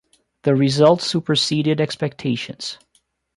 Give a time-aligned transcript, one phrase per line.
[0.41, 2.79] The result superseded expectations.